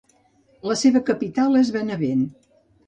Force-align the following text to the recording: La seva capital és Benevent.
La 0.71 0.77
seva 0.83 1.03
capital 1.11 1.61
és 1.63 1.71
Benevent. 1.79 2.29